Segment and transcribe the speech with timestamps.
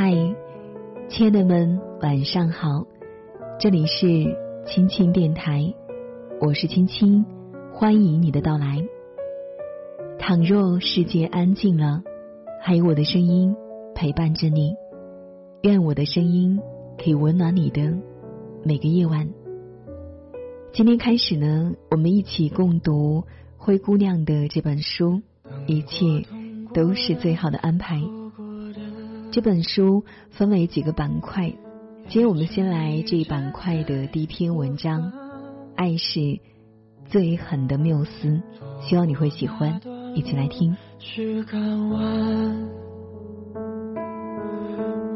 [0.00, 0.12] 嗨，
[1.08, 2.86] 亲爱的们，晚上好！
[3.58, 4.06] 这里是
[4.64, 5.74] 青青电台，
[6.40, 7.24] 我是青青，
[7.72, 8.86] 欢迎你的到来。
[10.16, 12.04] 倘若世界安静了，
[12.62, 13.56] 还有我的声音
[13.96, 14.76] 陪伴着你，
[15.62, 16.60] 愿我的声音
[16.96, 17.92] 可以温暖你的
[18.62, 19.28] 每个夜晚。
[20.72, 23.24] 今天开始呢，我们一起共读
[23.56, 25.22] 灰姑娘的这本书，
[25.66, 26.24] 一切
[26.72, 28.00] 都是最好的安排。
[29.30, 31.52] 这本书分为几个板块，
[32.08, 35.02] 今天我们先来这一板块的第一篇文章
[35.76, 36.40] 《爱是
[37.06, 38.28] 最狠的缪斯》，
[38.80, 39.80] 希望你会喜欢，
[40.14, 40.74] 一起来听。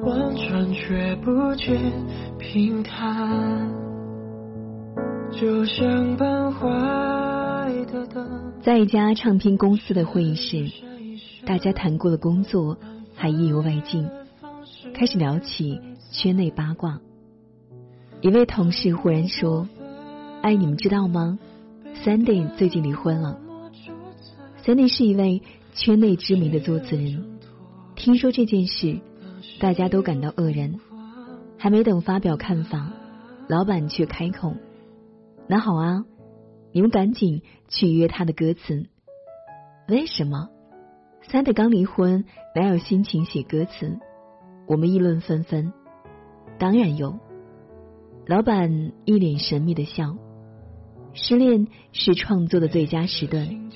[0.05, 1.81] 望穿却不见
[2.39, 3.71] 平坦，
[5.31, 6.69] 就像半坏
[7.91, 8.53] 的灯。
[8.63, 10.71] 在一家唱片公司的会议室，
[11.47, 12.77] 大家谈过了工作。
[13.15, 14.09] 还意犹未尽，
[14.95, 17.01] 开始聊起圈内八卦。
[18.21, 19.69] 一位同事忽然说
[20.43, 21.39] ：“哎，你们知道吗
[22.05, 23.39] ？Sandy 最近离婚了。
[24.65, 25.43] Sandy 是一位
[25.75, 27.39] 圈内知名的作词人。
[27.97, 29.01] 听说这件事，
[29.61, 30.75] 大家都感到愕然。
[31.59, 32.93] 还没等发表看法，
[33.49, 34.55] 老板却开口
[35.49, 36.05] ：‘那好啊，
[36.73, 38.87] 你们赶紧去约他的歌词。’
[39.89, 40.49] 为什么？”
[41.29, 43.99] 三的刚离婚，哪有心情写歌词？
[44.67, 45.73] 我们议论纷纷。
[46.59, 47.19] 当然有。
[48.27, 50.17] 老板一脸神秘的笑。
[51.15, 53.71] 失恋是创作的最佳时段，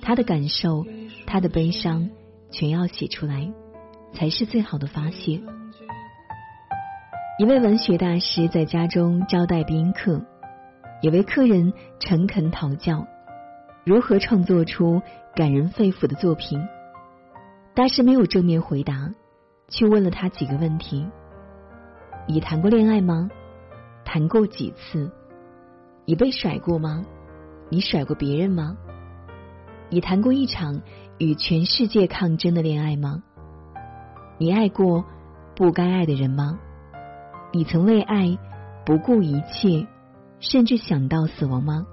[0.00, 0.86] 他的感受，
[1.26, 2.08] 他的悲伤，
[2.50, 3.52] 全要写出来，
[4.14, 5.40] 才是最好的发泄。
[7.38, 10.24] 一位文学大师在家中招待宾客，
[11.02, 13.06] 有位客人诚恳讨教，
[13.84, 15.02] 如何创作出
[15.34, 16.60] 感人肺腑的作品。
[17.78, 19.14] 大师没有正面回答，
[19.68, 21.06] 却问了他几个问题：
[22.26, 23.30] 你谈过恋爱吗？
[24.04, 25.08] 谈过几次？
[26.04, 27.06] 你被甩过吗？
[27.68, 28.76] 你甩过别人吗？
[29.90, 30.82] 你谈过一场
[31.18, 33.22] 与全世界抗争的恋爱吗？
[34.38, 35.04] 你爱过
[35.54, 36.58] 不该爱的人吗？
[37.52, 38.36] 你曾为爱
[38.84, 39.86] 不顾一切，
[40.40, 41.86] 甚至想到死亡吗？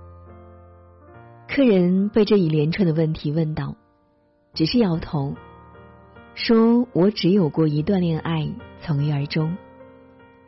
[1.47, 3.75] 客人被这一连串的问题问到，
[4.55, 5.35] 只是摇头。
[6.35, 8.49] 说我只有过一段恋爱，
[8.81, 9.55] 从一而终。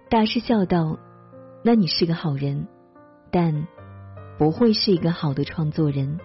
[0.10, 1.00] 大师笑道
[1.64, 2.68] ：“那你是个好人，
[3.32, 3.66] 但
[4.38, 6.20] 不会是一个好的创作人。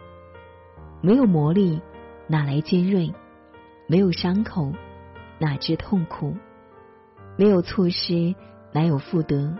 [1.01, 1.81] 没有磨砺，
[2.27, 3.15] 哪来尖锐？
[3.87, 4.72] 没有伤口，
[5.39, 6.37] 哪知痛苦？
[7.37, 8.34] 没有错失，
[8.72, 9.56] 哪有复得？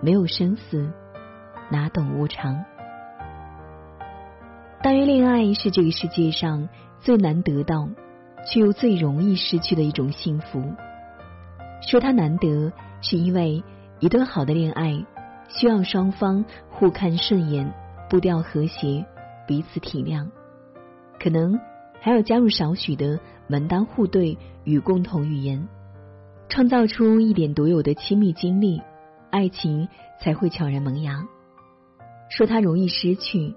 [0.00, 0.88] 没有生死，
[1.68, 2.64] 哪懂无常？
[4.84, 6.68] 大约恋爱是这个世界上
[7.00, 7.88] 最难得到。”
[8.48, 10.62] 却又最容易失去的一种幸福。
[11.82, 13.62] 说它难得，是因为
[14.00, 15.04] 一段好的恋爱
[15.48, 17.72] 需要双方互看顺眼，
[18.08, 19.04] 步调和谐，
[19.46, 20.26] 彼此体谅，
[21.20, 21.60] 可能
[22.00, 25.68] 还要加入少许的门当户对与共同语言，
[26.48, 28.80] 创造出一点独有的亲密经历，
[29.30, 29.88] 爱情
[30.20, 31.26] 才会悄然萌芽。
[32.30, 33.54] 说它容易失去，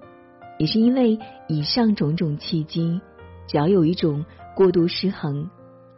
[0.57, 1.17] 也是因为
[1.47, 3.01] 以上种种契机，
[3.47, 4.25] 只要有一种。
[4.59, 5.49] 过度失衡，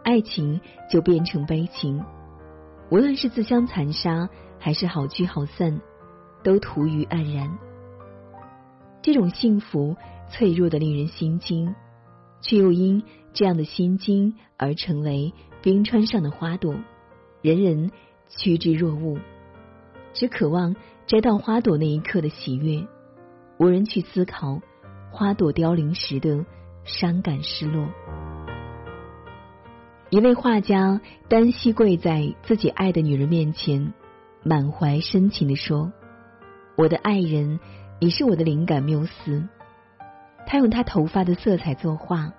[0.04, 2.06] 爱情就变成悲情。
[2.92, 4.30] 无论是自相残杀，
[4.60, 5.82] 还是好聚好散，
[6.44, 7.58] 都徒于黯然。
[9.02, 9.96] 这种幸福
[10.30, 11.74] 脆弱的令人心惊，
[12.40, 13.02] 却又因
[13.34, 15.34] 这样的心惊而成为
[15.64, 16.76] 冰川上的花朵，
[17.42, 17.90] 人人
[18.28, 19.18] 趋之若鹜，
[20.14, 20.76] 只渴望
[21.08, 22.86] 摘到花朵那一刻的喜悦，
[23.58, 24.62] 无人去思考
[25.10, 26.46] 花朵凋零时的
[26.84, 27.88] 伤感失落。
[30.12, 31.00] 一位画家
[31.30, 33.94] 单膝跪在自己爱的女人面前，
[34.44, 35.94] 满怀深情的说
[36.76, 37.62] ：“我的爱人，
[38.02, 39.48] 你是我的灵感缪斯。”
[40.46, 42.34] 他用他头发的色彩作画，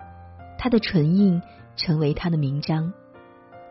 [0.59, 1.41] 他的唇印
[1.75, 2.93] 成为他的名章，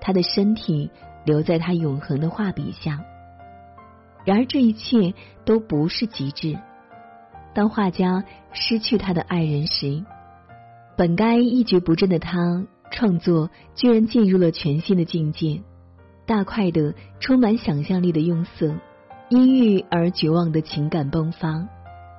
[0.00, 0.90] 他的身体
[1.24, 3.04] 留在他永恒的画笔下。
[4.24, 5.14] 然而，这一切
[5.44, 6.58] 都不是极致。
[7.54, 10.04] 当画家失去他的爱人时，
[10.96, 12.66] 本该一蹶不振的他。
[12.92, 15.62] 创作居然进入了全新的境界，
[16.26, 18.76] 大块的、充满想象力的用色，
[19.30, 21.66] 阴郁而绝望的情感迸发，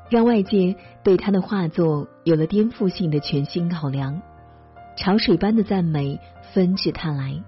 [0.10, 4.22] 让外界对他的画作有了颠覆性的全新考量。
[4.98, 6.20] 潮水般的赞美
[6.54, 7.42] 纷至沓来，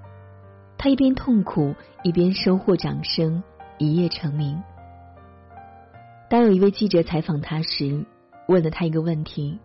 [0.77, 3.43] 他一边痛苦，一边收获掌声，
[3.77, 4.61] 一夜成名。
[6.29, 8.05] 当有一位记者采访他时，
[8.47, 9.59] 问了他一个问题：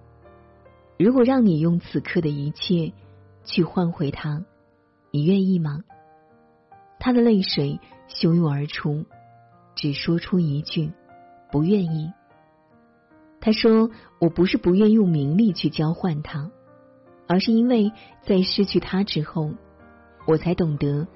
[0.99, 2.93] 如果让你用此刻的一切，
[3.45, 4.45] 去换回他，
[5.11, 5.83] 你愿意吗？
[6.99, 9.07] 他的泪水汹涌而出，
[9.75, 10.93] 只说出一句
[11.51, 12.13] ：“不愿意。”
[13.41, 13.91] 他说
[14.21, 16.51] ：“我不是不愿用名利去交换他，
[17.27, 17.93] 而是因为
[18.23, 19.53] 在失去他之后，
[20.27, 21.09] 我才懂得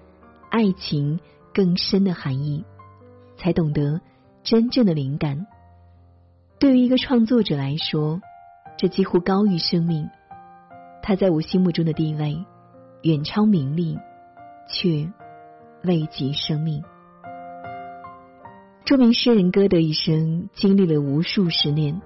[0.50, 1.21] 爱情
[1.53, 2.65] 更深的含义，
[3.37, 4.00] 才懂得
[4.43, 5.47] 真正的灵感。
[6.59, 8.23] 对于一个创作者来说，
[8.79, 10.09] 这几乎高于生命。
[11.06, 12.47] 他在我心目中的地位
[13.03, 13.99] 远超名利，
[14.67, 15.06] 却
[15.83, 16.83] 未及生命。”
[18.87, 22.01] 著名诗人歌德一生经历了无数失恋。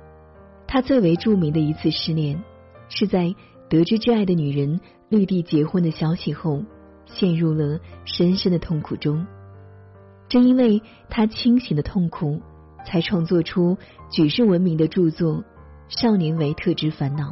[0.66, 2.42] 他最为著名的一次失恋，
[2.88, 3.36] 是在
[3.68, 6.64] 得知挚爱的女人绿地结婚的消息后，
[7.06, 9.28] 陷入了深深的痛苦中。
[10.28, 12.42] 正因为他清醒的痛苦，
[12.84, 13.78] 才创作出
[14.10, 15.34] 举世闻名的著作
[15.88, 17.30] 《少年维特之烦恼》。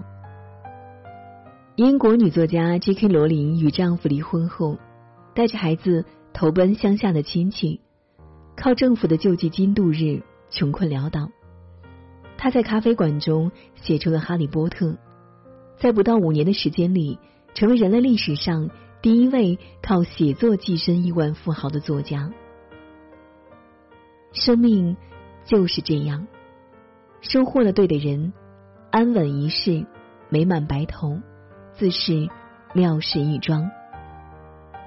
[1.76, 3.06] 英国女作家 J.K.
[3.06, 4.78] 罗琳与丈夫离婚后，
[5.34, 7.82] 带着孩子投奔乡下的亲戚，
[8.56, 11.30] 靠政府的救济金度日，穷困潦倒。
[12.38, 14.86] 她在咖啡馆中写出了《哈利波特》，
[15.76, 17.18] 在不到五年的时间里，
[17.52, 18.70] 成为人类历史上
[19.02, 22.32] 第一位靠写作跻身亿万富豪的作家。
[24.32, 24.96] 生命
[25.44, 26.26] 就是这样，
[27.20, 28.32] 收获了对的人，
[28.90, 29.84] 安稳一世，
[30.30, 31.20] 美满白头，
[31.78, 32.28] 自是
[32.74, 33.70] 妙事一桩。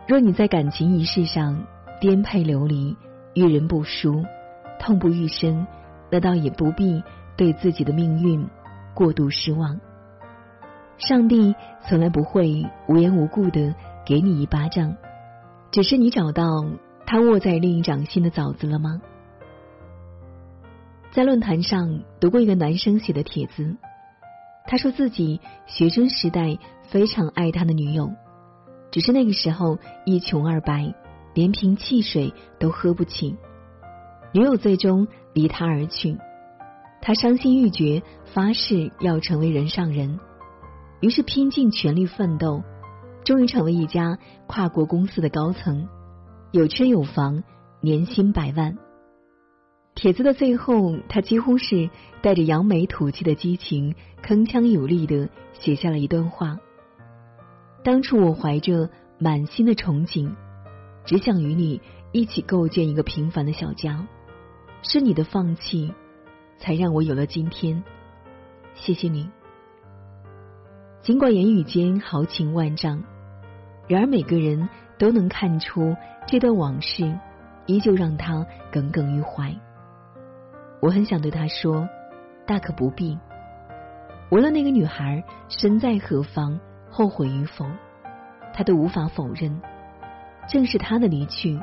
[0.07, 1.65] 若你在感情一事上
[2.01, 2.97] 颠沛流离，
[3.33, 4.23] 遇人不淑，
[4.79, 5.65] 痛不欲生，
[6.11, 7.03] 那倒也不必。
[7.37, 8.45] 对自己的命运
[8.93, 9.79] 过度失望，
[10.97, 11.55] 上帝
[11.87, 13.73] 从来不会无缘无故的
[14.05, 14.97] 给你一巴掌，
[15.71, 16.65] 只是你找到
[17.05, 19.01] 他握在另一掌心的枣子了吗？
[21.11, 23.77] 在论坛上读过一个男生写的帖子，
[24.65, 26.57] 他说自己学生时代
[26.89, 28.11] 非常爱他的女友，
[28.91, 30.93] 只是那个时候一穷二白，
[31.33, 33.35] 连瓶汽水都喝不起，
[34.33, 36.17] 女友最终离他而去。
[37.01, 38.03] 他伤心欲绝，
[38.33, 40.19] 发誓要成为人上人，
[40.99, 42.61] 于是拼尽全力奋斗，
[43.23, 45.87] 终于成为一家跨国公司的高层，
[46.51, 47.43] 有车有房，
[47.79, 48.77] 年薪百万。
[50.01, 51.89] 帖子的最后，他几乎是
[52.21, 56.57] 带着扬眉吐气的激情，铿锵有力的写下了一段话：
[57.83, 60.33] 当初我怀着满心的憧憬，
[61.03, 61.81] 只想与你
[62.13, 64.07] 一起构建一个平凡的小家，
[64.83, 65.93] 是你的放弃。
[66.57, 67.83] 才让我有了今天，
[68.75, 69.29] 谢谢你。
[71.01, 73.03] 尽管言语间豪情万丈，
[73.87, 75.93] 然而每个人都能看出
[76.25, 77.17] 这段往事
[77.65, 79.53] 依旧让他耿耿于怀。
[80.81, 81.87] 我很想对他说，
[82.45, 83.17] 大可不必。
[84.31, 86.59] 无论那个女孩身在何方，
[86.89, 87.65] 后悔与否，
[88.53, 89.61] 他都无法否认，
[90.47, 91.59] 正是他的离去，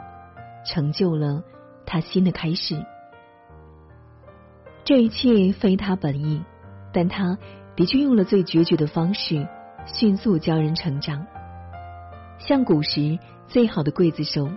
[0.64, 1.42] 成就了
[1.86, 2.84] 他新的开始。
[4.84, 6.42] 这一切非他本意，
[6.92, 7.38] 但他
[7.74, 9.46] 的确用了最决绝的方式，
[9.86, 11.26] 迅速教人成长。
[12.38, 14.48] 像古时最好的刽子手，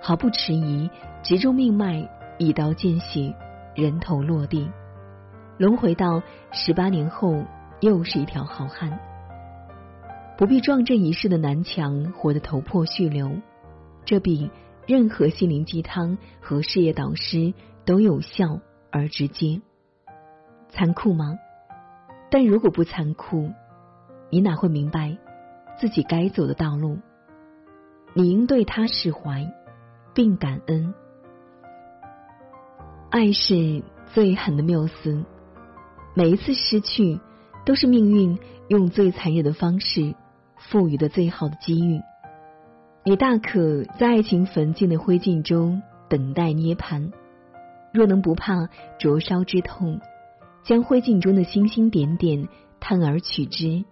[0.00, 0.88] 毫不迟疑，
[1.22, 2.08] 直中命脉，
[2.38, 3.34] 一刀见血，
[3.74, 4.70] 人头落地。
[5.58, 7.44] 轮回到十八年后，
[7.80, 8.98] 又是一条好汉。
[10.36, 13.30] 不必撞这一世的南墙，活得头破血流，
[14.04, 14.50] 这比
[14.86, 17.54] 任何心灵鸡汤和事业导师
[17.84, 18.58] 都有效
[18.90, 19.60] 而直接。
[20.70, 21.38] 残酷吗？
[22.30, 23.52] 但如果不残酷，
[24.28, 25.16] 你哪会明白
[25.78, 26.98] 自己该走的道路？
[28.12, 29.52] 你应对他释怀，
[30.14, 30.94] 并感恩。
[33.14, 35.24] 爱是最狠的缪斯，
[36.14, 37.20] 每一次失去
[37.64, 40.16] 都是命运用最残忍的方式
[40.56, 42.00] 赋予的最好的机遇。
[43.04, 47.12] 你大可在爱情焚尽的灰烬中等待涅槃。
[47.92, 48.68] 若能不怕
[48.98, 50.00] 灼烧之痛。
[50.64, 52.48] 将灰烬中的星星点点
[52.80, 53.84] 探而取之，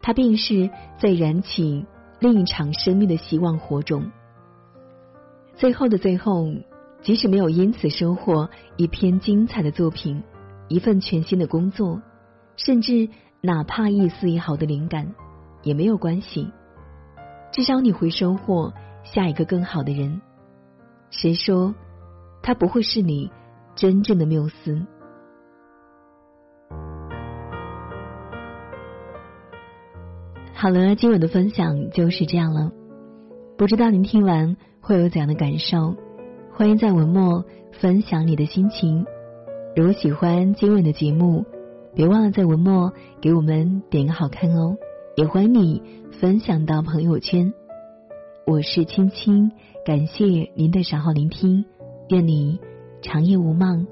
[0.00, 1.86] 它便是在燃起
[2.20, 4.12] 另一场生命的希望火种。
[5.56, 6.46] 最后的最后，
[7.02, 10.22] 即使没有因此收获一篇精彩的作品、
[10.68, 12.02] 一份全新的工作，
[12.56, 13.08] 甚至
[13.40, 15.14] 哪怕一丝一毫的灵感，
[15.62, 16.50] 也没有关系。
[17.52, 20.20] 至少你会收获下一个更好的人。
[21.10, 21.74] 谁说
[22.42, 23.32] 他不会是你
[23.74, 24.86] 真正的缪斯？
[30.52, 32.70] 好了，今晚的分享就是这样了。
[33.56, 35.96] 不知道您听完会有怎样的感受？
[36.60, 37.46] 欢迎在文末
[37.80, 39.06] 分享你的心情。
[39.74, 41.46] 如果喜欢今晚的节目，
[41.94, 44.76] 别忘了在文末给我们点个好看哦。
[45.16, 45.82] 也欢迎你
[46.20, 47.54] 分享到朋友圈。
[48.46, 49.52] 我是青青，
[49.86, 50.06] 感。
[50.06, 51.64] 谢您的守候聆听，
[52.10, 52.60] 愿你
[53.00, 53.86] 长夜无梦，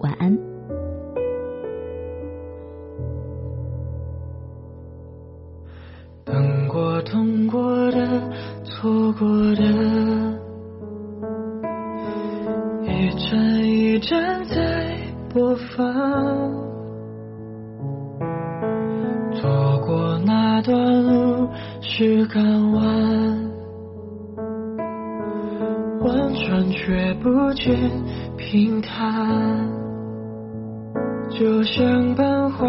[0.00, 0.36] 晚安。
[6.26, 8.30] 等过、痛过的、
[8.64, 10.38] 错过的，
[12.90, 14.96] 一站一站在
[15.32, 15.86] 播放。
[19.32, 21.48] 错过那段路
[21.80, 23.50] 是港湾。
[26.00, 27.78] 完转却不见
[28.36, 29.68] 平坦，
[31.28, 32.66] 就像半坏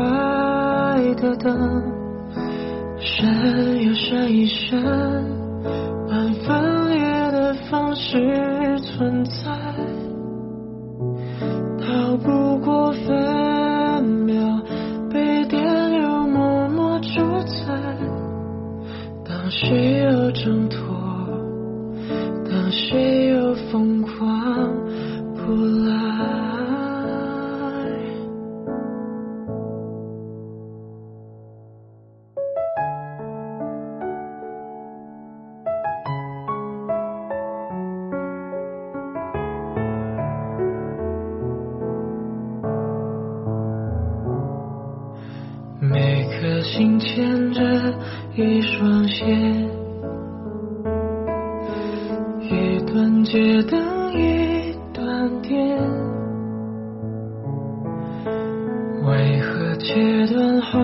[1.15, 1.81] 的灯，
[2.99, 3.25] 闪
[3.81, 4.79] 又闪一闪，
[46.71, 47.61] 心牵着
[48.35, 49.69] 一双线。
[53.23, 55.77] 街灯一断电，
[59.05, 60.79] 为何切断后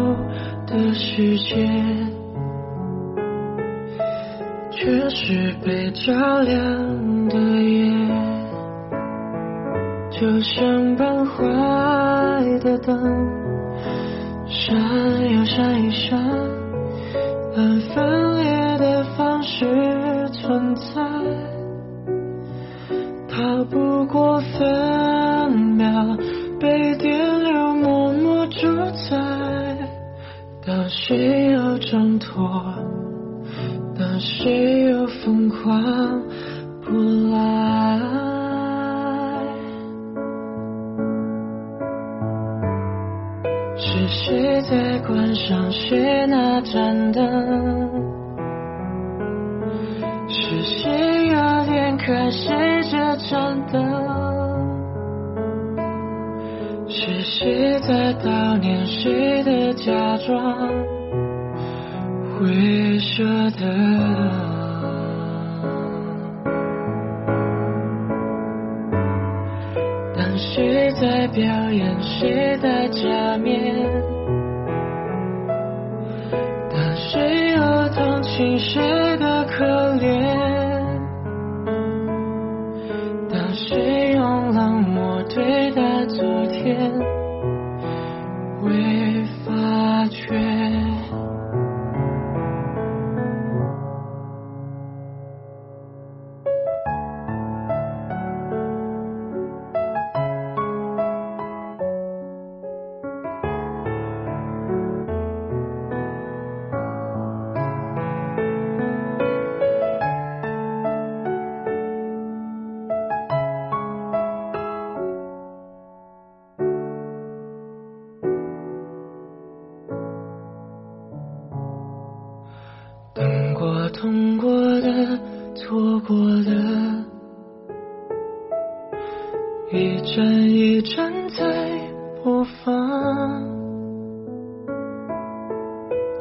[0.65, 1.67] 的世界，
[4.71, 7.91] 却是被照亮的夜？
[10.11, 11.43] 就像半坏
[12.59, 12.95] 的灯，
[14.67, 16.19] 闪又闪一闪，
[17.55, 21.01] 按分裂的方式存在。
[23.29, 26.17] 逃不过分秒
[26.59, 28.67] 被电流默默主
[29.09, 29.15] 宰，
[30.65, 32.45] 当谁又挣脱？
[33.97, 36.21] 当谁又疯狂
[36.83, 36.91] 不
[37.31, 37.86] 来？
[44.27, 47.23] 谁在关上谁那盏灯？
[50.27, 52.53] 是谁要点开谁
[52.91, 53.81] 这盏灯？
[56.89, 60.67] 是谁在悼念谁的假装
[62.37, 63.65] 会舍得？
[70.17, 73.66] 当谁在表演谁戴假面？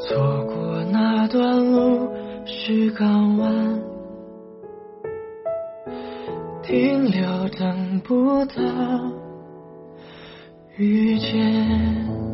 [0.09, 2.09] 错过那段路
[2.47, 3.81] 是港湾，
[6.63, 8.63] 停留等不到
[10.77, 12.26] 遇见。